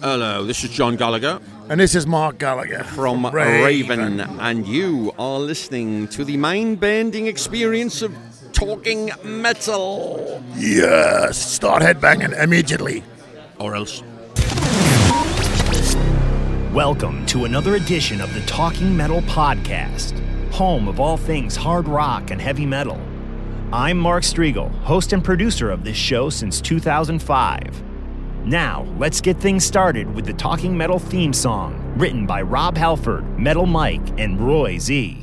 Hello, 0.00 0.44
this 0.44 0.62
is 0.62 0.70
John 0.70 0.96
Gallagher 0.96 1.40
And 1.70 1.80
this 1.80 1.94
is 1.94 2.06
Mark 2.06 2.38
Gallagher 2.38 2.84
from 2.84 3.24
Raven. 3.26 4.20
and 4.20 4.66
you 4.68 5.12
are 5.18 5.38
listening 5.40 6.06
to 6.08 6.22
the 6.22 6.36
mind 6.36 6.80
bending 6.80 7.26
experience 7.26 8.02
of 8.02 8.14
talking 8.52 9.10
metal. 9.24 10.42
Yes, 10.54 11.38
start 11.38 11.82
headbanging 11.82 12.38
immediately. 12.38 13.02
Or 13.58 13.74
else. 13.74 14.02
Welcome 16.74 17.24
to 17.26 17.46
another 17.46 17.76
edition 17.76 18.20
of 18.20 18.32
the 18.34 18.42
Talking 18.42 18.94
Metal 18.94 19.22
Podcast, 19.22 20.12
home 20.52 20.88
of 20.88 21.00
all 21.00 21.16
things 21.16 21.56
hard 21.56 21.88
rock 21.88 22.30
and 22.30 22.40
heavy 22.40 22.66
metal. 22.66 23.00
I'm 23.72 23.98
Mark 23.98 24.24
Strigl, 24.24 24.70
host 24.82 25.12
and 25.14 25.24
producer 25.24 25.70
of 25.70 25.84
this 25.84 25.96
show 25.96 26.28
since 26.28 26.60
2005. 26.60 27.82
Now, 28.48 28.86
let's 28.96 29.20
get 29.20 29.36
things 29.36 29.62
started 29.62 30.14
with 30.14 30.24
the 30.24 30.32
Talking 30.32 30.74
Metal 30.74 30.98
theme 30.98 31.34
song, 31.34 31.92
written 31.98 32.24
by 32.24 32.40
Rob 32.40 32.78
Halford, 32.78 33.38
Metal 33.38 33.66
Mike, 33.66 34.18
and 34.18 34.40
Roy 34.40 34.78
Z. 34.78 35.18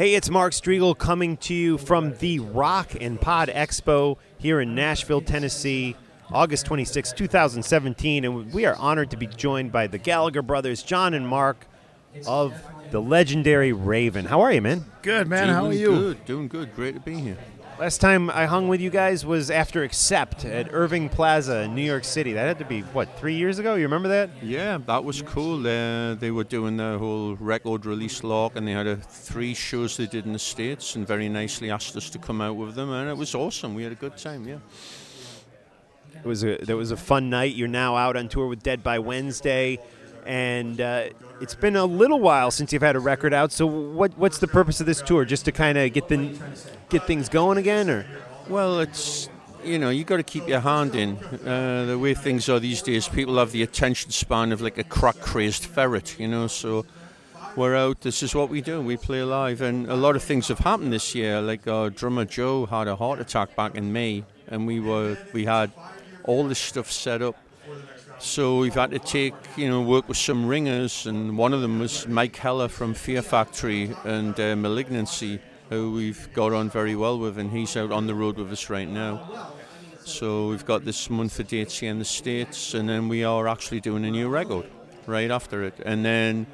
Hey, 0.00 0.14
it's 0.14 0.30
Mark 0.30 0.54
Strigl 0.54 0.96
coming 0.96 1.36
to 1.36 1.52
you 1.52 1.76
from 1.76 2.14
the 2.20 2.38
Rock 2.38 2.92
and 2.98 3.20
Pod 3.20 3.50
Expo 3.50 4.16
here 4.38 4.58
in 4.58 4.74
Nashville, 4.74 5.20
Tennessee, 5.20 5.94
August 6.30 6.64
26, 6.64 7.12
2017. 7.12 8.24
And 8.24 8.50
we 8.50 8.64
are 8.64 8.74
honored 8.76 9.10
to 9.10 9.18
be 9.18 9.26
joined 9.26 9.72
by 9.72 9.88
the 9.88 9.98
Gallagher 9.98 10.40
brothers, 10.40 10.82
John 10.82 11.12
and 11.12 11.28
Mark 11.28 11.66
of 12.26 12.54
the 12.90 13.02
legendary 13.02 13.74
Raven. 13.74 14.24
How 14.24 14.40
are 14.40 14.50
you, 14.50 14.62
man? 14.62 14.86
Good 15.02 15.28
man, 15.28 15.48
doing 15.48 15.54
how 15.54 15.66
are 15.66 15.72
you? 15.74 15.86
Doing 15.88 16.00
good, 16.00 16.24
doing 16.24 16.48
good. 16.48 16.74
Great 16.74 16.94
to 16.94 17.00
be 17.00 17.16
here. 17.16 17.36
Last 17.80 18.02
time 18.02 18.28
I 18.28 18.44
hung 18.44 18.68
with 18.68 18.82
you 18.82 18.90
guys 18.90 19.24
was 19.24 19.50
after 19.50 19.84
Accept 19.84 20.44
at 20.44 20.68
Irving 20.70 21.08
Plaza 21.08 21.60
in 21.62 21.74
New 21.74 21.80
York 21.80 22.04
City. 22.04 22.34
That 22.34 22.46
had 22.46 22.58
to 22.58 22.66
be, 22.66 22.82
what, 22.82 23.18
three 23.18 23.36
years 23.36 23.58
ago? 23.58 23.74
You 23.74 23.84
remember 23.84 24.08
that? 24.10 24.28
Yeah, 24.42 24.76
that 24.84 25.02
was 25.02 25.22
cool. 25.22 25.66
Uh, 25.66 26.14
they 26.16 26.30
were 26.30 26.44
doing 26.44 26.76
the 26.76 26.98
whole 26.98 27.36
record 27.36 27.86
release 27.86 28.22
lock, 28.22 28.54
and 28.56 28.68
they 28.68 28.72
had 28.72 28.86
a, 28.86 28.96
three 28.96 29.54
shows 29.54 29.96
they 29.96 30.04
did 30.04 30.26
in 30.26 30.34
the 30.34 30.38
States, 30.38 30.94
and 30.94 31.06
very 31.06 31.30
nicely 31.30 31.70
asked 31.70 31.96
us 31.96 32.10
to 32.10 32.18
come 32.18 32.42
out 32.42 32.54
with 32.56 32.74
them, 32.74 32.90
and 32.90 33.08
it 33.08 33.16
was 33.16 33.34
awesome. 33.34 33.74
We 33.74 33.82
had 33.82 33.92
a 33.92 33.94
good 33.94 34.18
time, 34.18 34.46
yeah. 34.46 34.58
It 36.16 36.26
was 36.26 36.44
a 36.44 36.58
that 36.58 36.76
was 36.76 36.90
a 36.90 36.98
fun 36.98 37.30
night. 37.30 37.54
You're 37.54 37.66
now 37.66 37.96
out 37.96 38.14
on 38.14 38.28
tour 38.28 38.46
with 38.46 38.62
Dead 38.62 38.82
by 38.82 38.98
Wednesday, 38.98 39.78
and 40.26 40.78
uh, 40.82 41.04
it's 41.40 41.54
been 41.54 41.76
a 41.76 41.84
little 41.84 42.20
while 42.20 42.50
since 42.50 42.72
you've 42.72 42.82
had 42.82 42.96
a 42.96 43.00
record 43.00 43.32
out. 43.32 43.52
So 43.52 43.66
what 43.66 44.16
what's 44.16 44.38
the 44.38 44.48
purpose 44.48 44.80
of 44.80 44.86
this 44.86 45.00
tour? 45.02 45.24
Just 45.24 45.44
to 45.46 45.52
kind 45.52 45.78
of 45.78 45.92
get 45.92 46.08
the 46.08 46.38
get 46.88 47.04
things 47.06 47.28
going 47.28 47.58
again, 47.58 47.88
or 47.90 48.06
Well, 48.48 48.80
it's 48.80 49.28
you 49.64 49.78
know 49.78 49.90
you 49.90 50.04
got 50.04 50.18
to 50.18 50.22
keep 50.22 50.46
your 50.48 50.60
hand 50.60 50.94
in. 50.94 51.16
Uh, 51.46 51.86
the 51.86 51.98
way 51.98 52.14
things 52.14 52.48
are 52.48 52.60
these 52.60 52.82
days, 52.82 53.08
people 53.08 53.38
have 53.38 53.52
the 53.52 53.62
attention 53.62 54.10
span 54.10 54.52
of 54.52 54.60
like 54.60 54.78
a 54.78 54.84
crack-crazed 54.84 55.64
ferret, 55.64 56.18
you 56.18 56.28
know. 56.28 56.46
So 56.46 56.84
we're 57.56 57.76
out. 57.76 58.02
This 58.02 58.22
is 58.22 58.34
what 58.34 58.48
we 58.48 58.60
do. 58.60 58.80
We 58.80 58.96
play 58.96 59.22
live, 59.22 59.60
and 59.60 59.88
a 59.88 59.96
lot 59.96 60.16
of 60.16 60.22
things 60.22 60.48
have 60.48 60.60
happened 60.60 60.92
this 60.92 61.14
year. 61.14 61.40
Like 61.40 61.66
our 61.66 61.90
drummer 61.90 62.24
Joe 62.24 62.66
had 62.66 62.86
a 62.88 62.96
heart 62.96 63.20
attack 63.20 63.56
back 63.56 63.74
in 63.74 63.92
May, 63.92 64.24
and 64.48 64.66
we 64.66 64.80
were 64.80 65.16
we 65.32 65.46
had 65.46 65.72
all 66.24 66.46
this 66.46 66.58
stuff 66.58 66.90
set 66.90 67.22
up. 67.22 67.36
So 68.20 68.58
we've 68.58 68.74
had 68.74 68.90
to 68.90 68.98
take, 68.98 69.34
you 69.56 69.66
know, 69.66 69.80
work 69.80 70.06
with 70.06 70.18
some 70.18 70.46
ringers, 70.46 71.06
and 71.06 71.38
one 71.38 71.54
of 71.54 71.62
them 71.62 71.78
was 71.78 72.06
Mike 72.06 72.36
Heller 72.36 72.68
from 72.68 72.92
Fear 72.92 73.22
Factory 73.22 73.96
and 74.04 74.38
uh, 74.38 74.54
Malignancy, 74.56 75.40
who 75.70 75.92
we've 75.92 76.30
got 76.34 76.52
on 76.52 76.68
very 76.68 76.94
well 76.94 77.18
with, 77.18 77.38
and 77.38 77.50
he's 77.50 77.78
out 77.78 77.90
on 77.90 78.06
the 78.06 78.14
road 78.14 78.36
with 78.36 78.52
us 78.52 78.68
right 78.68 78.88
now. 78.88 79.52
So 80.04 80.48
we've 80.50 80.66
got 80.66 80.84
this 80.84 81.08
month 81.08 81.40
of 81.40 81.48
dates 81.48 81.78
here 81.78 81.90
in 81.90 81.98
the 81.98 82.04
States, 82.04 82.74
and 82.74 82.86
then 82.90 83.08
we 83.08 83.24
are 83.24 83.48
actually 83.48 83.80
doing 83.80 84.04
a 84.04 84.10
new 84.10 84.28
record 84.28 84.66
right 85.06 85.30
after 85.30 85.64
it. 85.64 85.80
And 85.86 86.04
then 86.04 86.46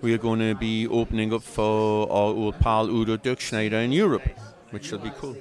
we 0.00 0.14
are 0.14 0.18
going 0.18 0.38
to 0.38 0.54
be 0.54 0.86
opening 0.86 1.34
up 1.34 1.42
for 1.42 2.10
our 2.12 2.32
old 2.32 2.60
pal 2.60 2.88
Udo 2.88 3.16
Dirkschneider 3.16 3.84
in 3.84 3.90
Europe, 3.90 4.28
which 4.70 4.92
will 4.92 5.00
be 5.00 5.10
cool. 5.18 5.36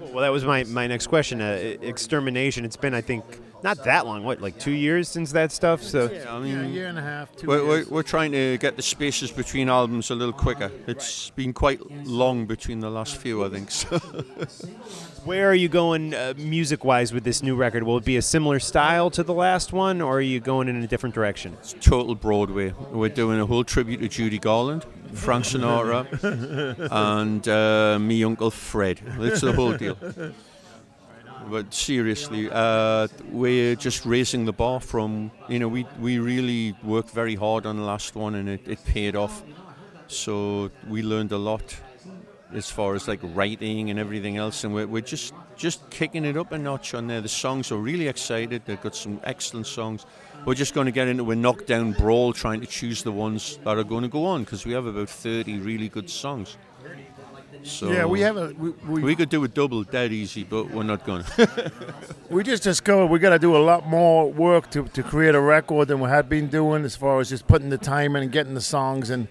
well, 0.00 0.22
that 0.22 0.32
was 0.32 0.44
my 0.44 0.64
my 0.64 0.88
next 0.88 1.06
question. 1.06 1.40
Uh, 1.40 1.76
extermination. 1.82 2.64
It's 2.64 2.76
been 2.76 2.94
I 2.94 3.00
think 3.00 3.24
not 3.62 3.84
that 3.84 4.06
long. 4.06 4.24
What 4.24 4.40
like 4.40 4.58
two 4.58 4.72
years 4.72 5.08
since 5.08 5.32
that 5.32 5.52
stuff? 5.52 5.82
So 5.82 6.06
I 6.06 6.44
Yeah, 6.44 6.62
a 6.62 6.66
year 6.66 6.86
and 6.88 6.98
a 6.98 7.02
half, 7.02 7.34
2 7.36 7.46
we're, 7.46 7.66
we're, 7.66 7.76
years. 7.76 7.90
we're 7.90 8.02
trying 8.02 8.32
to 8.32 8.58
get 8.58 8.76
the 8.76 8.82
spaces 8.82 9.30
between 9.30 9.68
albums 9.68 10.10
a 10.10 10.14
little 10.14 10.32
quicker. 10.32 10.70
It's 10.86 11.30
been 11.30 11.52
quite 11.52 11.80
long 12.06 12.46
between 12.46 12.80
the 12.80 12.90
last 12.90 13.16
few, 13.16 13.44
I 13.44 13.48
think. 13.48 13.70
So. 13.70 13.98
where 15.24 15.48
are 15.48 15.54
you 15.54 15.68
going 15.68 16.14
uh, 16.14 16.34
music 16.36 16.84
wise 16.84 17.12
with 17.12 17.24
this 17.24 17.42
new 17.42 17.54
record? 17.54 17.82
Will 17.84 17.98
it 17.98 18.04
be 18.04 18.16
a 18.16 18.22
similar 18.22 18.58
style 18.58 19.10
to 19.10 19.22
the 19.22 19.34
last 19.34 19.72
one, 19.72 20.00
or 20.00 20.18
are 20.18 20.20
you 20.20 20.40
going 20.40 20.68
in 20.68 20.82
a 20.82 20.86
different 20.86 21.14
direction? 21.14 21.56
It's 21.60 21.74
total 21.80 22.14
Broadway. 22.14 22.74
We're 22.90 23.08
doing 23.08 23.40
a 23.40 23.46
whole 23.46 23.64
tribute 23.64 23.98
to 23.98 24.08
Judy 24.08 24.38
Garland, 24.38 24.84
Frank 25.12 25.44
Sinatra, 25.44 26.06
and 26.90 27.48
uh, 27.48 27.98
me 27.98 28.24
Uncle 28.24 28.50
Fred. 28.50 29.00
That's 29.18 29.40
the 29.40 29.52
whole 29.52 29.76
deal. 29.76 29.96
But 31.50 31.74
seriously, 31.74 32.48
uh, 32.50 33.08
we're 33.30 33.74
just 33.76 34.06
raising 34.06 34.44
the 34.44 34.52
bar 34.52 34.80
from, 34.80 35.30
you 35.48 35.58
know, 35.58 35.68
we, 35.68 35.86
we 36.00 36.18
really 36.18 36.74
worked 36.82 37.10
very 37.10 37.34
hard 37.34 37.66
on 37.66 37.76
the 37.76 37.82
last 37.82 38.14
one 38.14 38.34
and 38.34 38.48
it, 38.48 38.66
it 38.66 38.84
paid 38.84 39.16
off. 39.16 39.42
So 40.06 40.70
we 40.88 41.02
learned 41.02 41.32
a 41.32 41.38
lot 41.38 41.76
as 42.54 42.70
far 42.70 42.94
as 42.94 43.08
like 43.08 43.20
writing 43.22 43.90
and 43.90 43.98
everything 43.98 44.36
else, 44.36 44.64
and 44.64 44.74
we're, 44.74 44.86
we're 44.86 45.00
just 45.02 45.32
just 45.56 45.88
kicking 45.90 46.24
it 46.24 46.36
up 46.36 46.52
a 46.52 46.58
notch 46.58 46.94
on 46.94 47.06
there. 47.06 47.20
The 47.20 47.28
songs 47.28 47.70
are 47.72 47.76
really 47.76 48.08
excited. 48.08 48.62
They've 48.64 48.80
got 48.80 48.96
some 48.96 49.20
excellent 49.24 49.66
songs. 49.66 50.06
We're 50.44 50.54
just 50.54 50.74
going 50.74 50.86
to 50.86 50.92
get 50.92 51.08
into 51.08 51.30
a 51.30 51.36
knockdown 51.36 51.92
brawl 51.92 52.32
trying 52.32 52.60
to 52.62 52.66
choose 52.66 53.02
the 53.02 53.12
ones 53.12 53.58
that 53.64 53.78
are 53.78 53.84
going 53.84 54.02
to 54.02 54.08
go 54.08 54.24
on 54.24 54.42
because 54.42 54.66
we 54.66 54.72
have 54.72 54.86
about 54.86 55.08
30 55.08 55.60
really 55.60 55.88
good 55.88 56.10
songs. 56.10 56.56
So 57.64 57.90
yeah, 57.92 58.04
we 58.04 58.20
have 58.20 58.36
a 58.36 58.52
we, 58.58 58.70
we, 58.88 59.02
we 59.02 59.16
could 59.16 59.28
do 59.28 59.44
a 59.44 59.48
double 59.48 59.84
dead 59.84 60.12
easy, 60.12 60.44
but 60.44 60.70
we're 60.70 60.82
not 60.82 61.04
going 61.04 61.22
to. 61.36 61.72
we 62.30 62.42
just 62.42 62.62
discovered 62.62 63.06
we 63.06 63.18
got 63.18 63.30
to 63.30 63.38
do 63.38 63.56
a 63.56 63.58
lot 63.58 63.86
more 63.86 64.30
work 64.30 64.70
to, 64.70 64.84
to 64.88 65.02
create 65.02 65.34
a 65.34 65.40
record 65.40 65.88
than 65.88 66.00
we 66.00 66.08
had 66.08 66.28
been 66.28 66.48
doing 66.48 66.84
as 66.84 66.96
far 66.96 67.20
as 67.20 67.28
just 67.28 67.46
putting 67.46 67.70
the 67.70 67.78
time 67.78 68.16
in 68.16 68.24
and 68.24 68.32
getting 68.32 68.54
the 68.54 68.60
songs 68.60 69.10
and 69.10 69.28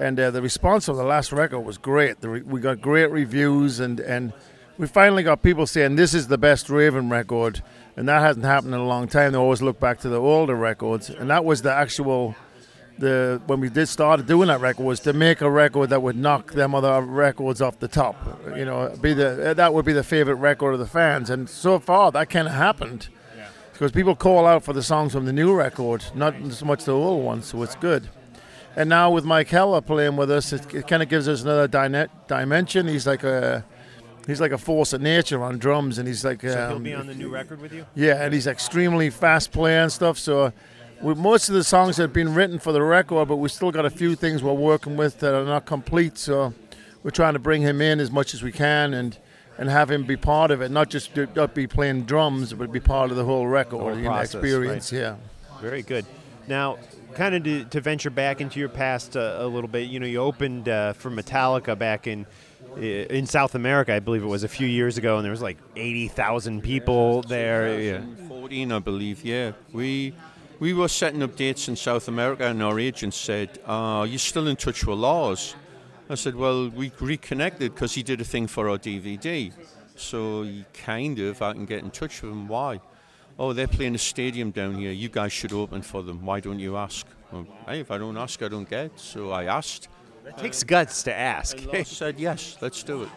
and 0.00 0.18
uh, 0.18 0.30
the 0.30 0.42
response 0.42 0.88
of 0.88 0.96
the 0.96 1.04
last 1.04 1.30
record 1.30 1.60
was 1.60 1.78
great. 1.78 2.20
The 2.20 2.28
re- 2.28 2.42
we 2.42 2.60
got 2.60 2.80
great 2.80 3.10
reviews 3.10 3.80
and 3.80 4.00
and 4.00 4.32
we 4.78 4.86
finally 4.86 5.22
got 5.22 5.42
people 5.42 5.66
saying 5.66 5.96
this 5.96 6.14
is 6.14 6.28
the 6.28 6.38
best 6.38 6.68
Raven 6.70 7.10
record 7.10 7.62
and 7.96 8.08
that 8.08 8.20
hasn't 8.20 8.44
happened 8.44 8.74
in 8.74 8.80
a 8.80 8.86
long 8.86 9.06
time. 9.06 9.32
They 9.32 9.38
always 9.38 9.62
look 9.62 9.78
back 9.78 10.00
to 10.00 10.08
the 10.08 10.20
older 10.20 10.54
records, 10.54 11.10
and 11.10 11.30
that 11.30 11.44
was 11.44 11.62
the 11.62 11.72
actual. 11.72 12.34
The 12.98 13.42
when 13.46 13.58
we 13.58 13.68
did 13.70 13.88
started 13.88 14.26
doing 14.26 14.46
that 14.48 14.60
record 14.60 14.84
was 14.84 15.00
to 15.00 15.12
make 15.12 15.40
a 15.40 15.50
record 15.50 15.90
that 15.90 16.00
would 16.00 16.16
knock 16.16 16.52
them 16.52 16.74
other 16.76 17.00
records 17.02 17.60
off 17.60 17.80
the 17.80 17.88
top. 17.88 18.16
You 18.56 18.64
know, 18.64 18.94
be 19.00 19.14
the 19.14 19.54
that 19.56 19.74
would 19.74 19.84
be 19.84 19.92
the 19.92 20.04
favorite 20.04 20.36
record 20.36 20.74
of 20.74 20.78
the 20.78 20.86
fans, 20.86 21.28
and 21.28 21.48
so 21.50 21.80
far 21.80 22.12
that 22.12 22.30
kind 22.30 22.46
of 22.46 22.54
happened 22.54 23.08
because 23.72 23.90
people 23.90 24.14
call 24.14 24.46
out 24.46 24.62
for 24.62 24.72
the 24.72 24.82
songs 24.82 25.12
from 25.12 25.24
the 25.26 25.32
new 25.32 25.52
record, 25.52 26.04
not 26.14 26.34
so 26.50 26.64
much 26.64 26.84
the 26.84 26.92
old 26.92 27.24
ones, 27.24 27.46
so 27.46 27.60
it's 27.64 27.74
good. 27.74 28.08
And 28.76 28.88
now 28.88 29.10
with 29.10 29.24
Mike 29.24 29.48
Heller 29.48 29.80
playing 29.80 30.16
with 30.16 30.30
us, 30.30 30.52
it, 30.52 30.72
it 30.72 30.86
kind 30.86 31.02
of 31.02 31.08
gives 31.08 31.26
us 31.28 31.42
another 31.42 31.66
dyna- 31.66 32.08
dimension. 32.28 32.86
He's 32.86 33.08
like 33.08 33.24
a 33.24 33.64
he's 34.28 34.40
like 34.40 34.52
a 34.52 34.58
force 34.58 34.92
of 34.92 35.00
nature 35.00 35.42
on 35.42 35.58
drums, 35.58 35.98
and 35.98 36.06
he's 36.06 36.24
like 36.24 36.42
So 36.42 36.48
he'll 36.48 36.76
um, 36.76 36.82
be 36.84 36.94
on 36.94 37.08
the 37.08 37.14
new 37.14 37.28
record 37.28 37.60
with 37.60 37.72
you. 37.72 37.86
yeah, 37.96 38.22
and 38.22 38.32
he's 38.32 38.46
extremely 38.46 39.10
fast 39.10 39.50
playing 39.50 39.88
stuff. 39.88 40.16
So. 40.16 40.52
With 41.04 41.18
most 41.18 41.50
of 41.50 41.54
the 41.54 41.64
songs 41.64 41.98
have 41.98 42.14
been 42.14 42.32
written 42.32 42.58
for 42.58 42.72
the 42.72 42.82
record, 42.82 43.28
but 43.28 43.36
we 43.36 43.50
still 43.50 43.70
got 43.70 43.84
a 43.84 43.90
few 43.90 44.14
things 44.14 44.42
we're 44.42 44.54
working 44.54 44.96
with 44.96 45.20
that 45.20 45.34
are 45.34 45.44
not 45.44 45.66
complete. 45.66 46.16
So 46.16 46.54
we're 47.02 47.10
trying 47.10 47.34
to 47.34 47.38
bring 47.38 47.60
him 47.60 47.82
in 47.82 48.00
as 48.00 48.10
much 48.10 48.32
as 48.32 48.42
we 48.42 48.50
can 48.50 48.94
and 48.94 49.18
and 49.58 49.68
have 49.68 49.90
him 49.90 50.04
be 50.04 50.16
part 50.16 50.50
of 50.50 50.62
it, 50.62 50.70
not 50.70 50.88
just 50.88 51.12
do, 51.12 51.28
not 51.36 51.52
be 51.54 51.66
playing 51.66 52.04
drums, 52.04 52.54
but 52.54 52.72
be 52.72 52.80
part 52.80 53.10
of 53.10 53.18
the 53.18 53.24
whole 53.24 53.46
record, 53.46 53.80
whole 53.80 54.02
process, 54.02 54.34
experience. 54.34 54.92
right. 54.94 54.98
Yeah. 54.98 55.16
Very 55.60 55.82
good. 55.82 56.06
Now, 56.48 56.78
kind 57.12 57.34
of 57.34 57.44
to, 57.44 57.64
to 57.66 57.80
venture 57.82 58.10
back 58.10 58.40
into 58.40 58.58
your 58.58 58.70
past 58.70 59.14
uh, 59.14 59.36
a 59.40 59.46
little 59.46 59.68
bit, 59.68 59.90
you 59.90 60.00
know, 60.00 60.06
you 60.06 60.20
opened 60.20 60.70
uh, 60.70 60.94
for 60.94 61.10
Metallica 61.10 61.78
back 61.78 62.06
in 62.06 62.24
in 62.78 63.26
South 63.26 63.54
America, 63.54 63.92
I 63.92 64.00
believe 64.00 64.22
it 64.22 64.26
was 64.26 64.42
a 64.42 64.48
few 64.48 64.66
years 64.66 64.96
ago, 64.96 65.16
and 65.16 65.24
there 65.24 65.30
was 65.30 65.42
like 65.42 65.58
eighty 65.76 66.08
thousand 66.08 66.62
people 66.62 67.20
there. 67.22 67.78
Yeah. 67.78 68.00
14, 68.26 68.72
I 68.72 68.78
believe. 68.78 69.22
Yeah, 69.22 69.52
we 69.72 70.14
we 70.60 70.72
were 70.72 70.88
setting 70.88 71.22
up 71.22 71.36
dates 71.36 71.68
in 71.68 71.76
South 71.76 72.08
America, 72.08 72.46
and 72.46 72.62
our 72.62 72.78
agent 72.78 73.14
said, 73.14 73.58
uh, 73.66 74.00
"Are 74.00 74.06
you 74.06 74.18
still 74.18 74.46
in 74.46 74.56
touch 74.56 74.84
with 74.84 74.98
Lars?" 74.98 75.54
I 76.08 76.14
said, 76.14 76.34
"Well, 76.34 76.68
we 76.68 76.92
reconnected 77.00 77.74
because 77.74 77.94
he 77.94 78.02
did 78.02 78.20
a 78.20 78.24
thing 78.24 78.46
for 78.46 78.68
our 78.68 78.78
DVD, 78.78 79.52
so 79.96 80.42
he 80.42 80.64
kind 80.72 81.18
of 81.18 81.40
I 81.42 81.52
can 81.52 81.64
get 81.64 81.82
in 81.82 81.90
touch 81.90 82.22
with 82.22 82.32
him. 82.32 82.48
Why? 82.48 82.80
Oh, 83.38 83.52
they're 83.52 83.66
playing 83.66 83.94
a 83.94 83.98
stadium 83.98 84.50
down 84.52 84.76
here. 84.76 84.92
You 84.92 85.08
guys 85.08 85.32
should 85.32 85.52
open 85.52 85.82
for 85.82 86.02
them. 86.02 86.24
Why 86.24 86.40
don't 86.40 86.60
you 86.60 86.76
ask? 86.76 87.06
Well, 87.32 87.46
hey, 87.66 87.80
if 87.80 87.90
I 87.90 87.98
don't 87.98 88.16
ask, 88.16 88.40
I 88.42 88.48
don't 88.48 88.68
get. 88.68 88.98
So 88.98 89.32
I 89.32 89.44
asked. 89.44 89.88
It 90.26 90.36
takes 90.38 90.62
guts 90.62 91.02
to 91.02 91.12
ask. 91.14 91.58
Lars 91.66 91.88
said 91.88 92.18
yes, 92.20 92.56
let's 92.60 92.82
do 92.82 93.02
it. 93.02 93.08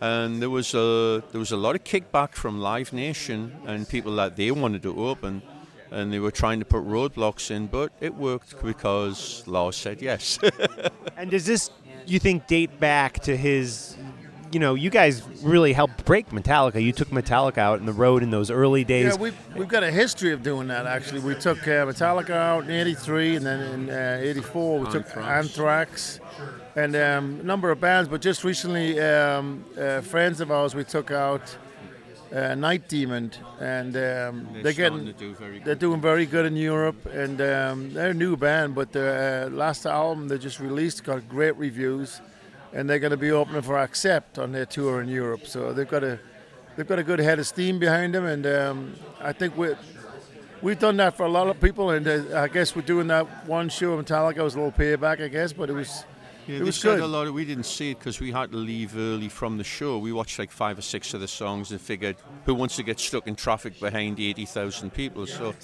And 0.00 0.42
there 0.42 0.50
was 0.50 0.74
a 0.74 1.22
there 1.30 1.38
was 1.38 1.52
a 1.52 1.56
lot 1.56 1.76
of 1.76 1.84
kickback 1.84 2.34
from 2.34 2.60
Live 2.60 2.92
Nation 2.92 3.56
and 3.66 3.88
people 3.88 4.16
that 4.16 4.36
they 4.36 4.50
wanted 4.50 4.82
to 4.82 4.98
open, 5.08 5.42
and 5.94 6.12
they 6.12 6.18
were 6.18 6.32
trying 6.32 6.58
to 6.58 6.64
put 6.64 6.84
roadblocks 6.84 7.50
in, 7.50 7.68
but 7.68 7.92
it 8.00 8.14
worked 8.14 8.60
because 8.62 9.46
Lars 9.46 9.76
said 9.76 10.02
yes. 10.02 10.38
and 11.16 11.30
does 11.30 11.46
this, 11.46 11.70
you 12.04 12.18
think, 12.18 12.46
date 12.46 12.80
back 12.80 13.20
to 13.20 13.36
his? 13.36 13.96
You 14.50 14.60
know, 14.60 14.74
you 14.74 14.88
guys 14.88 15.22
really 15.42 15.72
helped 15.72 16.04
break 16.04 16.28
Metallica. 16.28 16.80
You 16.80 16.92
took 16.92 17.08
Metallica 17.08 17.58
out 17.58 17.80
in 17.80 17.86
the 17.86 17.92
road 17.92 18.22
in 18.22 18.30
those 18.30 18.52
early 18.52 18.84
days. 18.84 19.06
Yeah, 19.06 19.16
we've, 19.20 19.56
we've 19.56 19.68
got 19.68 19.82
a 19.82 19.90
history 19.90 20.32
of 20.32 20.44
doing 20.44 20.68
that, 20.68 20.86
actually. 20.86 21.20
We 21.20 21.34
took 21.34 21.58
uh, 21.66 21.86
Metallica 21.86 22.30
out 22.30 22.64
in 22.64 22.70
83, 22.70 23.36
and 23.36 23.46
then 23.46 23.60
in 23.60 23.90
uh, 23.90 24.18
84, 24.20 24.78
we 24.78 24.90
took 24.90 25.16
Anthrax, 25.16 26.20
and 26.76 26.94
um, 26.94 27.40
a 27.40 27.42
number 27.42 27.72
of 27.72 27.80
bands. 27.80 28.08
But 28.08 28.20
just 28.20 28.44
recently, 28.44 29.00
um, 29.00 29.64
uh, 29.76 30.02
friends 30.02 30.40
of 30.40 30.52
ours, 30.52 30.76
we 30.76 30.84
took 30.84 31.10
out 31.10 31.56
uh, 32.34 32.54
Night 32.56 32.88
Demon, 32.88 33.30
and 33.60 33.96
um, 33.96 34.48
they're, 34.62 34.72
starting 34.72 35.04
getting. 35.04 35.12
do 35.12 35.34
very 35.34 35.58
They're 35.60 35.74
doing 35.74 36.00
very 36.00 36.26
good 36.26 36.46
in 36.46 36.56
Europe, 36.56 37.06
and 37.06 37.40
um, 37.40 37.92
they're 37.92 38.10
a 38.10 38.14
new 38.14 38.36
band. 38.36 38.74
But 38.74 38.92
their 38.92 39.46
uh, 39.46 39.50
last 39.50 39.86
album 39.86 40.28
they 40.28 40.38
just 40.38 40.58
released 40.58 41.04
got 41.04 41.28
great 41.28 41.56
reviews, 41.56 42.20
and 42.72 42.90
they're 42.90 42.98
going 42.98 43.12
to 43.12 43.16
be 43.16 43.30
opening 43.30 43.62
for 43.62 43.78
Accept 43.78 44.38
on 44.38 44.50
their 44.52 44.66
tour 44.66 45.00
in 45.00 45.08
Europe. 45.08 45.46
So 45.46 45.72
they've 45.72 45.88
got 45.88 46.02
a 46.02 46.18
they've 46.76 46.88
got 46.88 46.98
a 46.98 47.04
good 47.04 47.20
head 47.20 47.38
of 47.38 47.46
steam 47.46 47.78
behind 47.78 48.14
them, 48.14 48.24
and 48.24 48.46
um, 48.46 48.94
I 49.20 49.32
think 49.32 49.56
we 49.56 49.74
we've 50.60 50.78
done 50.78 50.96
that 50.96 51.16
for 51.16 51.26
a 51.26 51.28
lot 51.28 51.46
of 51.46 51.60
people. 51.60 51.90
And 51.90 52.06
uh, 52.08 52.40
I 52.40 52.48
guess 52.48 52.74
we're 52.74 52.82
doing 52.82 53.06
that 53.08 53.46
one 53.46 53.68
show 53.68 53.92
of 53.92 54.04
Metallica 54.04 54.42
was 54.42 54.54
a 54.54 54.58
little 54.58 54.72
payback, 54.72 55.22
I 55.22 55.28
guess, 55.28 55.52
but 55.52 55.70
it 55.70 55.74
was 55.74 56.04
Yeah, 56.46 56.58
it 56.58 56.62
was 56.62 56.82
good. 56.82 57.00
a 57.00 57.06
lot. 57.06 57.26
Of, 57.26 57.34
we 57.34 57.44
didn't 57.44 57.64
see 57.64 57.92
it 57.92 57.98
because 57.98 58.20
we 58.20 58.30
had 58.32 58.50
to 58.52 58.56
leave 58.56 58.96
early 58.96 59.28
from 59.28 59.56
the 59.56 59.64
show. 59.64 59.98
We 59.98 60.12
watched 60.12 60.38
like 60.38 60.50
five 60.50 60.78
or 60.78 60.82
six 60.82 61.14
of 61.14 61.20
the 61.20 61.28
songs 61.28 61.70
and 61.70 61.80
figured, 61.80 62.16
who 62.44 62.54
wants 62.54 62.76
to 62.76 62.82
get 62.82 63.00
stuck 63.00 63.26
in 63.26 63.34
traffic 63.34 63.80
behind 63.80 64.20
eighty 64.20 64.44
thousand 64.44 64.92
people? 64.92 65.26
So 65.26 65.54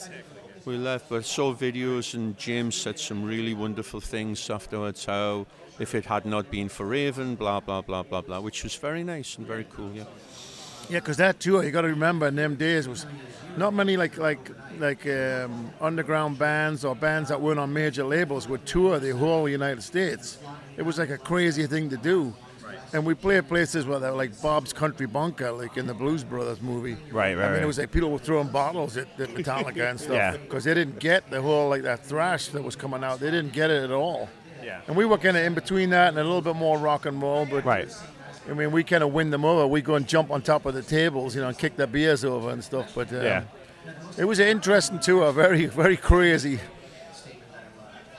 we 0.64 0.76
left. 0.76 1.08
But 1.08 1.24
saw 1.24 1.54
videos, 1.54 2.14
and 2.14 2.36
James 2.38 2.74
said 2.74 2.98
some 2.98 3.24
really 3.24 3.54
wonderful 3.54 4.00
things 4.00 4.48
afterwards. 4.48 5.04
How 5.04 5.46
if 5.78 5.94
it 5.94 6.06
had 6.06 6.24
not 6.24 6.50
been 6.50 6.68
for 6.68 6.86
Raven, 6.86 7.34
blah 7.34 7.60
blah 7.60 7.82
blah 7.82 8.02
blah 8.02 8.22
blah, 8.22 8.40
which 8.40 8.62
was 8.62 8.74
very 8.74 9.04
nice 9.04 9.36
and 9.36 9.46
very 9.46 9.66
cool. 9.70 9.92
Yeah. 9.92 10.04
Yeah, 10.90 10.98
because 11.00 11.16
that 11.18 11.40
tour 11.40 11.62
you 11.64 11.70
got 11.70 11.82
to 11.82 11.88
remember 11.88 12.26
in 12.26 12.36
them 12.36 12.56
days 12.56 12.88
was 12.88 13.06
not 13.56 13.72
many 13.74 13.96
like 13.96 14.18
like 14.18 14.50
like 14.78 15.06
um, 15.06 15.70
underground 15.80 16.38
bands 16.38 16.84
or 16.84 16.94
bands 16.94 17.28
that 17.28 17.40
weren't 17.40 17.58
on 17.60 17.72
major 17.72 18.04
labels 18.04 18.48
would 18.48 18.64
tour 18.66 18.98
the 18.98 19.10
whole 19.16 19.48
United 19.48 19.82
States. 19.82 20.38
It 20.76 20.82
was 20.82 20.98
like 20.98 21.10
a 21.10 21.18
crazy 21.18 21.66
thing 21.66 21.90
to 21.90 21.96
do. 21.96 22.34
And 22.92 23.06
we 23.06 23.14
played 23.14 23.46
places 23.46 23.86
where 23.86 24.00
they 24.00 24.10
were 24.10 24.16
like 24.16 24.40
Bob's 24.42 24.72
Country 24.72 25.06
Bunker, 25.06 25.52
like 25.52 25.76
in 25.76 25.86
the 25.86 25.94
Blues 25.94 26.24
Brothers 26.24 26.60
movie. 26.60 26.94
Right, 27.12 27.12
right, 27.12 27.30
I 27.30 27.34
mean, 27.34 27.52
right. 27.52 27.62
it 27.62 27.66
was 27.66 27.78
like 27.78 27.92
people 27.92 28.10
were 28.10 28.18
throwing 28.18 28.48
bottles 28.48 28.96
at, 28.96 29.06
at 29.20 29.28
Metallica 29.28 29.90
and 29.90 30.00
stuff 30.06 30.14
Yeah. 30.14 30.36
because 30.36 30.64
they 30.64 30.74
didn't 30.74 30.98
get 30.98 31.30
the 31.30 31.40
whole 31.40 31.68
like 31.68 31.82
that 31.82 32.04
thrash 32.04 32.48
that 32.48 32.64
was 32.64 32.74
coming 32.74 33.04
out. 33.04 33.20
They 33.20 33.30
didn't 33.30 33.52
get 33.52 33.70
it 33.70 33.84
at 33.84 33.92
all. 33.92 34.28
Yeah. 34.64 34.80
And 34.88 34.96
we 34.96 35.04
were 35.04 35.18
kind 35.18 35.36
of 35.36 35.44
in 35.44 35.54
between 35.54 35.90
that 35.90 36.08
and 36.08 36.18
a 36.18 36.24
little 36.24 36.42
bit 36.42 36.56
more 36.56 36.78
rock 36.78 37.06
and 37.06 37.22
roll, 37.22 37.46
but 37.46 37.64
Right. 37.64 37.88
I 38.48 38.52
mean, 38.54 38.72
we 38.72 38.82
kind 38.84 39.02
of 39.02 39.12
win 39.12 39.30
them 39.30 39.44
over. 39.44 39.66
We 39.66 39.82
go 39.82 39.94
and 39.96 40.06
jump 40.08 40.30
on 40.30 40.42
top 40.42 40.66
of 40.66 40.74
the 40.74 40.82
tables, 40.82 41.34
you 41.34 41.40
know, 41.42 41.48
and 41.48 41.58
kick 41.58 41.76
their 41.76 41.86
beers 41.86 42.24
over 42.24 42.50
and 42.50 42.62
stuff. 42.64 42.92
But 42.94 43.10
um, 43.12 43.22
Yeah. 43.22 43.42
it 44.18 44.24
was 44.24 44.38
an 44.38 44.48
interesting 44.48 44.98
tour, 44.98 45.30
very, 45.32 45.66
very 45.82 45.96
crazy. 45.96 46.58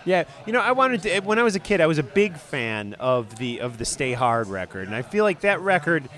Yeah, 0.03 0.23
you 0.47 0.53
know, 0.53 0.59
I 0.61 0.71
wanted 0.71 1.03
to. 1.03 1.19
When 1.19 1.37
I 1.37 1.43
was 1.43 1.55
a 1.55 1.59
kid, 1.59 1.79
I 1.79 1.85
was 1.85 1.99
a 1.99 2.03
big 2.03 2.35
fan 2.35 2.95
of 2.99 3.35
the 3.37 3.61
of 3.61 3.77
the 3.77 3.85
Stay 3.85 4.13
Hard 4.13 4.47
record, 4.47 4.87
and 4.87 4.95
I 4.95 5.03
feel 5.03 5.23
like 5.23 5.41
that 5.41 5.59
record. 5.61 6.09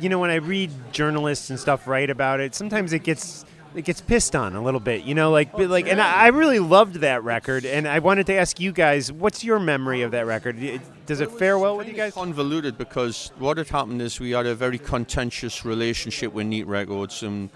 You 0.00 0.08
know, 0.08 0.18
when 0.18 0.30
I 0.30 0.36
read 0.36 0.70
journalists 0.92 1.50
and 1.50 1.60
stuff 1.60 1.86
write 1.86 2.08
about 2.08 2.40
it, 2.40 2.54
sometimes 2.54 2.94
it 2.94 3.00
gets 3.02 3.44
it 3.74 3.84
gets 3.84 4.00
pissed 4.00 4.34
on 4.34 4.56
a 4.56 4.62
little 4.62 4.80
bit. 4.80 5.02
You 5.04 5.14
know, 5.14 5.30
like 5.30 5.52
but 5.52 5.68
like, 5.68 5.86
and 5.86 6.00
I, 6.00 6.24
I 6.24 6.26
really 6.28 6.60
loved 6.60 6.96
that 6.96 7.22
record, 7.22 7.66
and 7.66 7.86
I 7.86 7.98
wanted 7.98 8.24
to 8.28 8.34
ask 8.36 8.58
you 8.58 8.72
guys, 8.72 9.12
what's 9.12 9.44
your 9.44 9.58
memory 9.60 10.00
of 10.00 10.12
that 10.12 10.24
record? 10.24 10.56
It- 11.10 11.14
Does 11.14 11.20
it 11.22 11.32
fare 11.32 11.58
well 11.58 11.76
with 11.76 11.88
you 11.88 11.94
guys? 11.94 12.14
convoluted 12.14 12.78
because 12.78 13.32
what 13.36 13.58
had 13.58 13.68
happened 13.68 14.00
is 14.00 14.20
we 14.20 14.30
had 14.30 14.46
a 14.46 14.54
very 14.54 14.78
contentious 14.78 15.64
relationship 15.64 16.32
with 16.32 16.46
Neat 16.46 16.68
Records, 16.68 17.24
and 17.24 17.50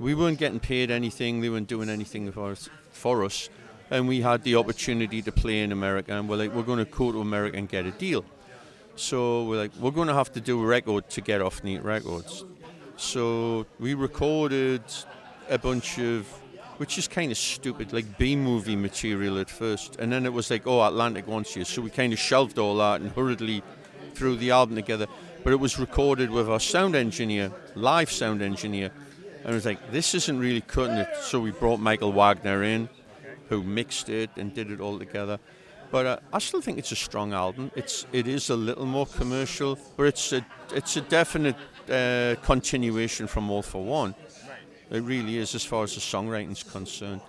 we 0.00 0.12
weren't 0.12 0.40
getting 0.40 0.58
paid 0.58 0.90
anything. 0.90 1.40
They 1.40 1.48
weren't 1.48 1.68
doing 1.68 1.88
anything 1.88 2.32
for 2.32 2.50
us, 2.50 2.68
for 2.90 3.24
us, 3.24 3.48
and 3.92 4.08
we 4.08 4.22
had 4.22 4.42
the 4.42 4.56
opportunity 4.56 5.22
to 5.22 5.30
play 5.30 5.60
in 5.62 5.70
America, 5.70 6.14
and 6.14 6.28
we're 6.28 6.36
like, 6.36 6.52
we're 6.52 6.64
going 6.64 6.84
to 6.84 6.90
go 6.90 7.12
to 7.12 7.20
America 7.20 7.56
and 7.56 7.68
get 7.68 7.86
a 7.86 7.92
deal. 7.92 8.24
So 8.96 9.44
we're 9.44 9.58
like, 9.58 9.70
we're 9.78 9.92
going 9.92 10.08
to 10.08 10.14
have 10.14 10.32
to 10.32 10.40
do 10.40 10.60
a 10.60 10.66
record 10.66 11.08
to 11.10 11.20
get 11.20 11.40
off 11.40 11.62
Neat 11.62 11.84
Records. 11.84 12.44
So 12.96 13.66
we 13.78 13.94
recorded 13.94 14.82
a 15.48 15.58
bunch 15.58 16.00
of, 16.00 16.26
which 16.78 16.98
is 16.98 17.08
kind 17.08 17.30
of 17.30 17.38
stupid, 17.38 17.92
like 17.92 18.18
B 18.18 18.36
movie 18.36 18.76
material 18.76 19.38
at 19.38 19.50
first, 19.50 19.96
and 19.96 20.12
then 20.12 20.26
it 20.26 20.32
was 20.32 20.50
like, 20.50 20.66
oh, 20.66 20.82
Atlantic 20.82 21.26
wants 21.26 21.56
you. 21.56 21.64
So 21.64 21.82
we 21.82 21.90
kind 21.90 22.12
of 22.12 22.18
shelved 22.18 22.58
all 22.58 22.76
that 22.76 23.00
and 23.00 23.10
hurriedly 23.12 23.62
threw 24.14 24.36
the 24.36 24.50
album 24.50 24.76
together. 24.76 25.06
But 25.44 25.52
it 25.52 25.60
was 25.60 25.78
recorded 25.78 26.30
with 26.30 26.48
our 26.48 26.60
sound 26.60 26.96
engineer, 26.96 27.52
live 27.74 28.10
sound 28.10 28.42
engineer, 28.42 28.90
and 29.42 29.52
it 29.52 29.54
was 29.54 29.64
like, 29.64 29.92
this 29.92 30.14
isn't 30.14 30.38
really 30.38 30.60
cutting 30.60 30.96
it. 30.96 31.08
So 31.22 31.40
we 31.40 31.52
brought 31.52 31.78
Michael 31.78 32.12
Wagner 32.12 32.64
in, 32.64 32.88
who 33.48 33.62
mixed 33.62 34.08
it 34.08 34.30
and 34.36 34.52
did 34.52 34.70
it 34.70 34.80
all 34.80 34.98
together. 34.98 35.38
But 35.90 36.06
uh, 36.06 36.18
I 36.32 36.40
still 36.40 36.60
think 36.60 36.78
it's 36.78 36.90
a 36.92 36.96
strong 36.96 37.32
album. 37.32 37.70
It's 37.76 38.06
it 38.12 38.26
is 38.26 38.50
a 38.50 38.56
little 38.56 38.86
more 38.86 39.06
commercial, 39.06 39.78
but 39.96 40.06
it's 40.06 40.32
a 40.32 40.44
it's 40.74 40.96
a 40.96 41.00
definite 41.00 41.56
uh, 41.88 42.34
continuation 42.42 43.28
from 43.28 43.50
All 43.50 43.62
for 43.62 43.84
One. 43.84 44.14
It 44.90 45.02
really 45.02 45.38
is, 45.38 45.54
as 45.54 45.64
far 45.64 45.84
as 45.84 45.94
the 45.94 46.00
songwriting's 46.00 46.62
concerned. 46.62 47.20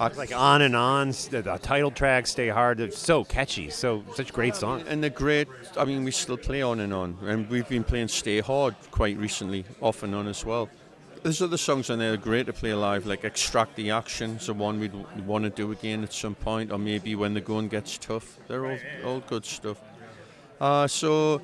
I, 0.00 0.08
Like 0.08 0.34
on 0.34 0.62
and 0.62 0.76
on, 0.76 1.08
the, 1.08 1.58
title 1.60 1.90
track, 1.90 2.26
"Stay 2.28 2.48
Hard." 2.48 2.78
It's 2.78 2.98
so 2.98 3.24
catchy, 3.24 3.68
so 3.70 4.04
such 4.14 4.32
great 4.32 4.54
songs. 4.54 4.84
and 4.88 5.02
the 5.02 5.10
great. 5.10 5.48
I 5.76 5.84
mean, 5.84 6.04
we 6.04 6.12
still 6.12 6.36
play 6.36 6.62
on 6.62 6.78
and 6.80 6.92
on, 6.94 7.18
and 7.22 7.48
we've 7.50 7.68
been 7.68 7.82
playing 7.82 8.08
"Stay 8.08 8.40
Hard" 8.40 8.76
quite 8.92 9.16
recently, 9.16 9.64
off 9.80 10.04
and 10.04 10.14
on 10.14 10.28
as 10.28 10.44
well. 10.44 10.68
There's 11.24 11.42
other 11.42 11.56
songs 11.56 11.90
on 11.90 11.98
there 11.98 12.12
that 12.12 12.20
are 12.20 12.22
great 12.22 12.46
to 12.46 12.52
play 12.52 12.74
live, 12.74 13.06
like 13.06 13.24
"Extract 13.24 13.74
the 13.74 13.90
Action" 13.90 14.36
is 14.36 14.46
the 14.46 14.54
one 14.54 14.78
we'd 14.78 14.94
want 15.26 15.42
to 15.44 15.50
do 15.50 15.72
again 15.72 16.04
at 16.04 16.12
some 16.12 16.36
point, 16.36 16.70
or 16.70 16.78
maybe 16.78 17.16
when 17.16 17.34
the 17.34 17.40
going 17.40 17.68
gets 17.68 17.98
tough. 17.98 18.38
They're 18.46 18.66
all 18.66 18.78
all 19.04 19.20
good 19.20 19.44
stuff. 19.44 19.80
Uh, 20.60 20.86
so 20.86 21.40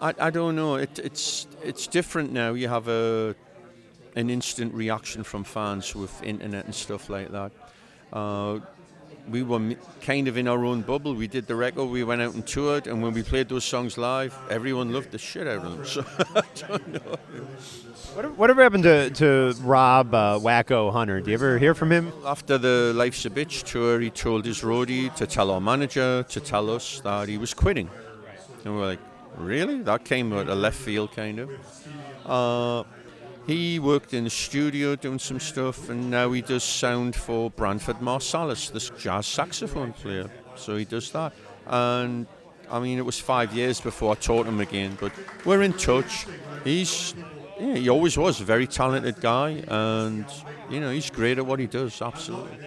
I, 0.00 0.12
I 0.18 0.30
don't 0.30 0.56
know. 0.56 0.74
It, 0.74 0.98
it's 0.98 1.46
it's 1.62 1.86
different 1.86 2.32
now. 2.32 2.54
You 2.54 2.66
have 2.66 2.88
a 2.88 3.36
an 4.16 4.30
instant 4.30 4.74
reaction 4.74 5.22
from 5.22 5.44
fans 5.44 5.94
with 5.94 6.22
internet 6.22 6.64
and 6.64 6.74
stuff 6.74 7.08
like 7.08 7.30
that. 7.30 7.52
Uh, 8.12 8.60
we 9.28 9.42
were 9.42 9.74
kind 10.00 10.28
of 10.28 10.36
in 10.36 10.48
our 10.48 10.64
own 10.64 10.82
bubble. 10.82 11.14
We 11.14 11.26
did 11.26 11.46
the 11.46 11.56
record, 11.56 11.86
we 11.86 12.04
went 12.04 12.22
out 12.22 12.34
and 12.34 12.46
toured, 12.46 12.86
and 12.86 13.02
when 13.02 13.12
we 13.12 13.22
played 13.22 13.48
those 13.48 13.64
songs 13.64 13.98
live, 13.98 14.36
everyone 14.50 14.92
loved 14.92 15.10
the 15.10 15.18
shit 15.18 15.46
out 15.46 15.58
of 15.58 15.62
them. 15.62 15.84
So 15.84 16.04
I 16.34 16.42
don't 16.54 16.88
know. 16.88 17.16
Whatever, 18.14 18.34
whatever 18.34 18.62
happened 18.62 18.84
to, 18.84 19.10
to 19.10 19.54
Rob 19.60 20.14
uh, 20.14 20.38
Wacko 20.38 20.90
Hunter? 20.90 21.20
Do 21.20 21.30
you 21.30 21.34
ever 21.34 21.58
hear 21.58 21.74
from 21.74 21.92
him? 21.92 22.12
After 22.24 22.56
the 22.56 22.92
Life's 22.94 23.26
a 23.26 23.30
Bitch 23.30 23.64
tour, 23.64 24.00
he 24.00 24.08
told 24.10 24.46
his 24.46 24.62
roadie 24.62 25.14
to 25.16 25.26
tell 25.26 25.50
our 25.50 25.60
manager 25.60 26.22
to 26.22 26.40
tell 26.40 26.70
us 26.70 27.00
that 27.00 27.28
he 27.28 27.36
was 27.36 27.52
quitting. 27.52 27.90
And 28.64 28.74
we're 28.74 28.86
like, 28.86 29.00
really? 29.36 29.82
That 29.82 30.04
came 30.04 30.32
out 30.32 30.48
of 30.48 30.56
left 30.56 30.78
field, 30.78 31.12
kind 31.12 31.40
of. 31.40 31.50
Uh, 32.24 32.84
he 33.46 33.78
worked 33.78 34.12
in 34.12 34.24
the 34.24 34.30
studio 34.30 34.96
doing 34.96 35.18
some 35.18 35.38
stuff, 35.38 35.88
and 35.88 36.10
now 36.10 36.32
he 36.32 36.42
does 36.42 36.64
sound 36.64 37.14
for 37.14 37.50
Branford 37.50 38.00
Marsalis, 38.00 38.72
this 38.72 38.90
jazz 38.98 39.26
saxophone 39.26 39.92
player. 39.92 40.28
So 40.56 40.76
he 40.76 40.84
does 40.84 41.10
that. 41.12 41.32
And 41.66 42.26
I 42.70 42.80
mean, 42.80 42.98
it 42.98 43.04
was 43.04 43.20
five 43.20 43.54
years 43.54 43.80
before 43.80 44.12
I 44.12 44.14
taught 44.16 44.46
him 44.46 44.60
again, 44.60 44.96
but 45.00 45.12
we're 45.44 45.62
in 45.62 45.74
touch. 45.74 46.26
He's, 46.64 47.14
yeah, 47.60 47.76
he 47.76 47.88
always 47.88 48.18
was 48.18 48.40
a 48.40 48.44
very 48.44 48.66
talented 48.66 49.20
guy, 49.20 49.62
and 49.68 50.26
you 50.68 50.80
know, 50.80 50.90
he's 50.90 51.10
great 51.10 51.38
at 51.38 51.46
what 51.46 51.60
he 51.60 51.66
does. 51.66 52.02
Absolutely. 52.02 52.58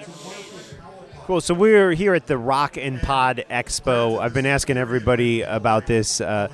Cool. 1.26 1.42
So 1.42 1.54
we're 1.54 1.92
here 1.92 2.16
at 2.16 2.26
the 2.26 2.38
Rock 2.38 2.78
and 2.78 3.00
Pod 3.02 3.44
Expo. 3.52 4.20
I've 4.20 4.34
been 4.34 4.48
asking 4.48 4.78
everybody 4.78 5.42
about 5.42 5.86
this. 5.86 6.22
Uh, 6.22 6.48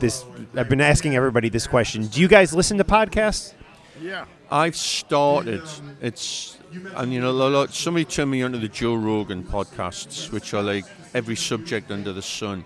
this 0.00 0.24
I've 0.56 0.68
been 0.68 0.80
asking 0.80 1.16
everybody 1.16 1.48
this 1.48 1.66
question. 1.66 2.06
Do 2.06 2.20
you 2.20 2.28
guys 2.28 2.54
listen 2.54 2.78
to 2.78 2.84
podcasts? 2.84 3.54
Yeah. 4.00 4.26
I've 4.50 4.76
started. 4.76 5.62
It's 6.00 6.58
and 6.96 7.12
you 7.12 7.20
know, 7.20 7.32
lot, 7.32 7.72
somebody 7.72 8.04
turned 8.04 8.30
me 8.30 8.42
onto 8.42 8.58
the 8.58 8.68
Joe 8.68 8.94
Rogan 8.94 9.44
podcasts, 9.44 10.30
which 10.30 10.54
are 10.54 10.62
like 10.62 10.84
every 11.14 11.36
subject 11.36 11.90
under 11.90 12.12
the 12.12 12.22
sun. 12.22 12.64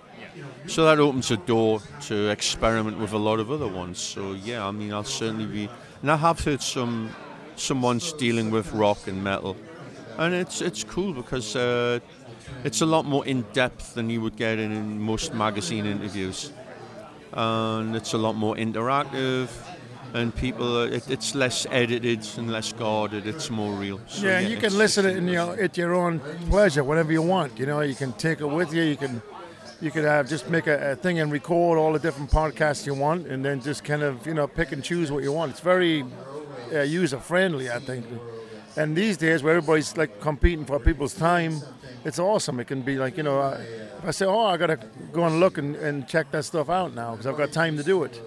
So 0.67 0.85
that 0.85 0.99
opens 0.99 1.31
a 1.31 1.37
door 1.37 1.81
to 2.03 2.29
experiment 2.29 2.99
with 2.99 3.13
a 3.13 3.19
lot 3.19 3.41
of 3.41 3.51
other 3.51 3.69
ones. 3.69 3.99
So 3.99 4.33
yeah, 4.33 4.67
I 4.67 4.71
mean, 4.71 4.93
I'll 4.93 5.05
certainly 5.05 5.47
be. 5.47 5.69
And 6.03 6.11
I 6.11 6.17
have 6.17 6.41
heard 6.41 6.63
some 6.63 7.11
someone's 7.57 8.13
dealing 8.13 8.51
with 8.51 8.73
rock 8.73 9.09
and 9.09 9.23
metal, 9.23 9.57
and 10.19 10.35
it's 10.35 10.61
it's 10.61 10.85
cool 10.85 11.13
because 11.13 11.57
uh, 11.57 11.99
it's 12.65 12.83
a 12.83 12.87
lot 12.87 13.05
more 13.05 13.27
in 13.27 13.43
depth 13.53 13.95
than 13.95 14.11
you 14.11 14.21
would 14.21 14.37
get 14.37 14.59
in, 14.59 14.73
in 14.73 15.01
most 15.01 15.35
magazine 15.35 15.87
interviews, 15.87 16.53
and 17.33 17.97
it's 17.97 18.15
a 18.15 18.19
lot 18.19 18.35
more 18.35 18.57
interactive. 18.57 19.51
And 20.15 20.35
people, 20.35 20.85
it, 20.85 21.11
it's 21.11 21.35
less 21.35 21.67
edited 21.71 22.27
and 22.39 22.51
less 22.51 22.73
guarded. 22.73 23.27
It's 23.27 23.51
more 23.51 23.75
real. 23.75 24.01
So, 24.07 24.27
yeah, 24.27 24.39
and 24.39 24.49
you 24.49 24.57
can 24.57 24.77
listen 24.77 25.05
it 25.05 25.19
in 25.19 25.29
your 25.29 25.61
at 25.61 25.77
your 25.77 25.95
own 25.95 26.21
pleasure, 26.49 26.83
whenever 26.83 27.13
you 27.13 27.21
want. 27.21 27.59
You 27.59 27.67
know, 27.67 27.81
you 27.81 27.95
can 27.95 28.15
take 28.15 28.41
it 28.41 28.47
with 28.47 28.73
you. 28.73 28.83
You 28.85 28.97
can 28.97 29.21
you 29.81 29.91
could 29.91 30.05
have 30.05 30.27
just 30.29 30.49
make 30.49 30.67
a, 30.67 30.93
a 30.93 30.97
thing 30.97 31.21
and 31.21 31.31
record 31.31 31.79
all 31.79 31.93
the 31.93 31.99
different 31.99 32.31
podcasts 32.31 32.87
you 32.87 32.95
want, 32.95 33.27
and 33.27 33.45
then 33.45 33.61
just 33.61 33.85
kind 33.85 34.03
of 34.03 34.27
you 34.27 34.35
know 34.35 34.47
pick 34.47 34.73
and 34.73 34.83
choose 34.83 35.13
what 35.13 35.23
you 35.23 35.33
want. 35.33 35.51
It's 35.51 35.61
very 35.61 36.05
uh, 36.73 36.81
user 36.81 37.19
friendly, 37.19 37.71
I 37.71 37.79
think. 37.79 38.07
And 38.77 38.97
these 38.97 39.17
days, 39.17 39.43
where 39.43 39.57
everybody's 39.57 39.97
like 39.97 40.21
competing 40.21 40.65
for 40.65 40.79
people's 40.79 41.15
time, 41.15 41.61
it's 42.05 42.19
awesome. 42.19 42.61
It 42.61 42.67
can 42.67 42.83
be 42.83 42.97
like 42.97 43.17
you 43.17 43.23
know, 43.23 43.41
uh, 43.41 43.61
if 43.99 44.05
I 44.05 44.11
say, 44.11 44.27
oh, 44.27 44.47
I 44.47 44.57
gotta 44.57 44.79
go 45.13 45.25
and 45.25 45.41
look 45.41 45.59
and, 45.59 45.77
and 45.77 46.07
check 46.09 46.31
that 46.31 46.45
stuff 46.45 46.69
out 46.69 46.95
now 46.95 47.13
because 47.13 47.27
I've 47.27 47.37
got 47.37 47.53
time 47.53 47.77
to 47.77 47.83
do 47.83 48.05
it. 48.05 48.21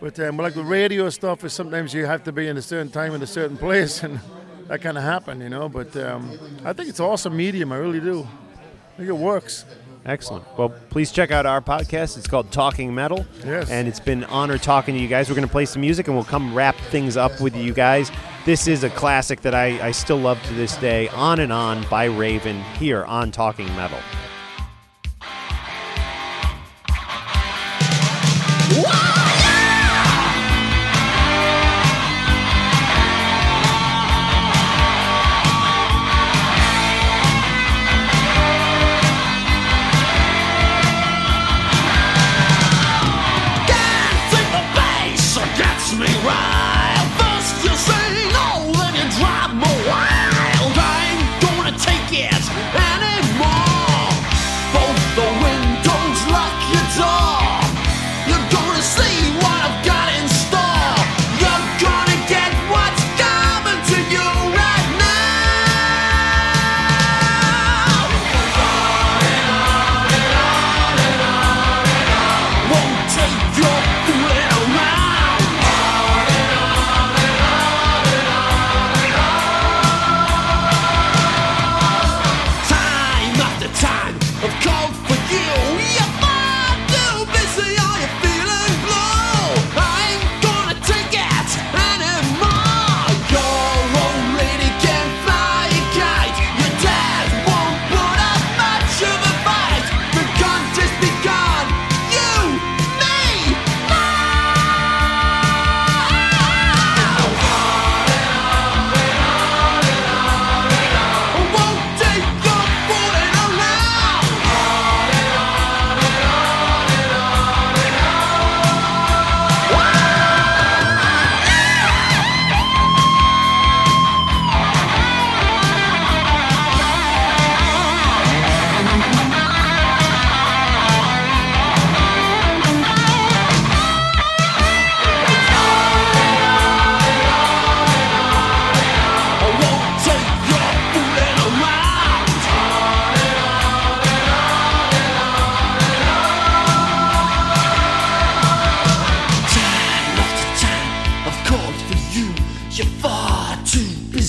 But 0.00 0.18
um, 0.20 0.36
like 0.36 0.54
the 0.54 0.64
radio 0.64 1.08
stuff 1.10 1.44
is 1.44 1.52
sometimes 1.52 1.94
you 1.94 2.06
have 2.06 2.24
to 2.24 2.32
be 2.32 2.48
in 2.48 2.56
a 2.56 2.62
certain 2.62 2.90
time 2.90 3.14
in 3.14 3.22
a 3.22 3.26
certain 3.26 3.56
place, 3.56 4.02
and 4.02 4.20
that 4.68 4.82
kind 4.82 4.98
of 4.98 5.04
happen, 5.04 5.40
you 5.40 5.48
know. 5.48 5.68
But 5.68 5.96
um, 5.96 6.38
I 6.64 6.72
think 6.72 6.88
it's 6.88 7.00
awesome 7.00 7.36
medium. 7.36 7.72
I 7.72 7.76
really 7.76 8.00
do. 8.00 8.26
I 8.94 8.96
think 8.96 9.08
it 9.08 9.16
works. 9.16 9.64
Excellent. 10.06 10.44
Well, 10.58 10.68
please 10.90 11.10
check 11.10 11.30
out 11.30 11.46
our 11.46 11.62
podcast. 11.62 12.18
It's 12.18 12.26
called 12.26 12.52
Talking 12.52 12.94
Metal. 12.94 13.24
Yes. 13.44 13.70
And 13.70 13.88
it's 13.88 14.00
been 14.00 14.24
an 14.24 14.30
honor 14.30 14.58
talking 14.58 14.94
to 14.94 15.00
you 15.00 15.08
guys. 15.08 15.30
We're 15.30 15.36
going 15.36 15.48
to 15.48 15.52
play 15.52 15.64
some 15.64 15.80
music 15.80 16.08
and 16.08 16.16
we'll 16.16 16.26
come 16.26 16.54
wrap 16.54 16.76
things 16.76 17.16
up 17.16 17.40
with 17.40 17.56
you 17.56 17.72
guys. 17.72 18.10
This 18.44 18.68
is 18.68 18.84
a 18.84 18.90
classic 18.90 19.40
that 19.40 19.54
I, 19.54 19.88
I 19.88 19.90
still 19.92 20.18
love 20.18 20.42
to 20.42 20.52
this 20.52 20.76
day. 20.76 21.08
On 21.08 21.40
and 21.40 21.50
On 21.50 21.82
by 21.88 22.04
Raven 22.04 22.60
here 22.78 23.02
on 23.04 23.30
Talking 23.30 23.68
Metal. 23.68 23.98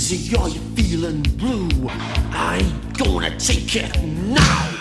Too 0.07 0.15
busy, 0.15 0.29
you're 0.29 0.49
feeling 0.75 1.21
blue. 1.37 1.89
I 1.89 2.57
ain't 2.61 2.97
gonna 2.97 3.37
take 3.37 3.75
it 3.75 4.03
now. 4.03 4.74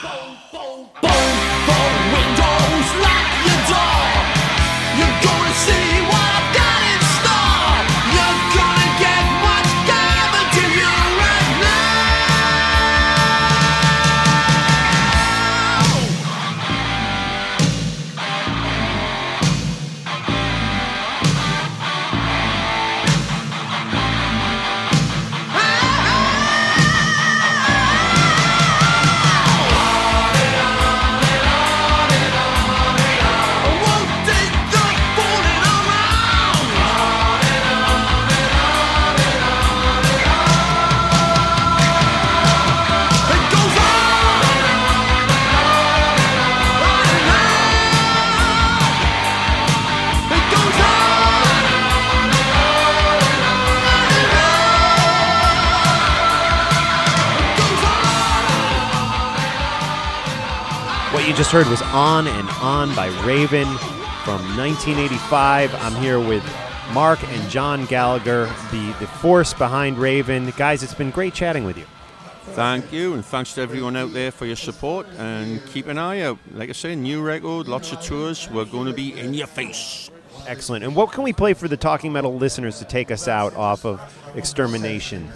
Heard 61.55 61.69
was 61.69 61.83
On 61.83 62.27
and 62.27 62.49
On 62.63 62.93
by 62.97 63.07
Raven 63.25 63.67
from 64.25 64.43
1985. 64.57 65.73
I'm 65.73 65.95
here 66.03 66.19
with 66.19 66.43
Mark 66.93 67.23
and 67.23 67.49
John 67.49 67.87
Gallagher, 67.87 68.47
the, 68.73 68.93
the 68.99 69.07
force 69.07 69.55
behind 69.55 69.97
Raven. 69.97 70.53
Guys, 70.57 70.83
it's 70.83 70.95
been 70.95 71.13
great 71.13 71.33
chatting 71.33 71.63
with 71.63 71.79
you. 71.79 71.85
Thank 72.57 72.93
you, 72.93 73.15
and 73.15 73.25
thanks 73.25 73.55
to 73.55 73.61
everyone 73.61 73.95
out 73.95 74.13
there 74.13 74.33
for 74.33 74.47
your 74.47 74.57
support. 74.57 75.07
And 75.17 75.65
keep 75.67 75.87
an 75.87 75.97
eye 75.97 76.23
out. 76.23 76.39
Like 76.51 76.71
I 76.71 76.73
say, 76.73 76.97
new 76.97 77.23
record, 77.23 77.69
lots 77.69 77.93
of 77.93 78.01
tours. 78.01 78.51
We're 78.51 78.65
going 78.65 78.89
to 78.89 78.93
be 78.93 79.17
in 79.17 79.33
your 79.33 79.47
face. 79.47 80.11
Excellent. 80.49 80.83
And 80.83 80.97
what 80.97 81.13
can 81.13 81.23
we 81.23 81.33
play 81.33 81.55
for 81.55 81.69
the 81.69 81.77
Talking 81.77 82.13
Metal 82.13 82.35
listeners 82.35 82.81
to 82.81 82.85
take 82.85 83.13
us 83.13 83.29
out 83.29 83.55
off 83.55 83.87
of 83.87 84.01
Extermination? 84.35 85.31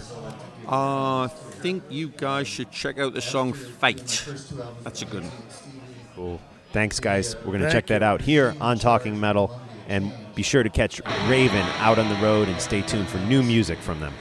Uh, 0.67 1.21
I 1.21 1.27
think 1.61 1.81
you 1.89 2.09
guys 2.09 2.45
should 2.49 2.71
check 2.71 2.99
out 2.99 3.13
the 3.13 3.21
song 3.21 3.53
Fight. 3.53 4.25
That's 4.83 5.01
a 5.01 5.05
good 5.05 5.23
one. 5.23 5.78
Cool. 6.19 6.37
Thanks, 6.73 6.99
guys. 6.99 7.37
We're 7.37 7.57
going 7.57 7.61
to 7.61 7.71
check 7.71 7.87
that 7.87 8.03
out 8.03 8.21
here 8.21 8.53
on 8.59 8.77
Talking 8.77 9.17
Metal. 9.17 9.57
And 9.87 10.11
be 10.35 10.43
sure 10.43 10.63
to 10.63 10.69
catch 10.69 10.99
Raven 11.29 11.65
out 11.77 11.97
on 11.97 12.09
the 12.09 12.15
road 12.15 12.49
and 12.49 12.59
stay 12.59 12.81
tuned 12.81 13.07
for 13.07 13.19
new 13.19 13.41
music 13.41 13.79
from 13.79 14.01
them. 14.01 14.13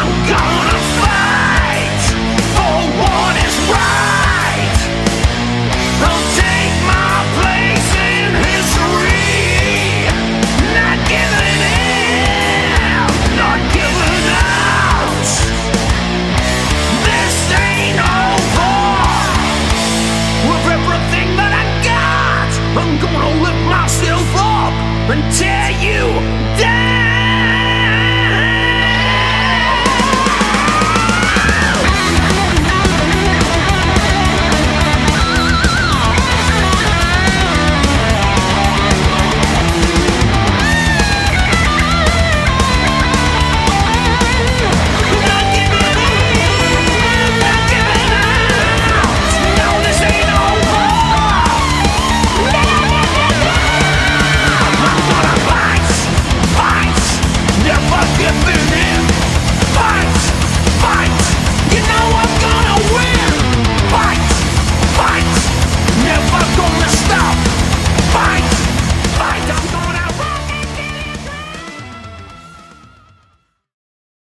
I'm 0.00 0.28
gone. 0.30 0.77